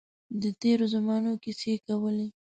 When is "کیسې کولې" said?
1.43-2.27